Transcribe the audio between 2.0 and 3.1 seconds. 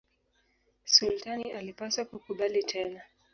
kukubali tena.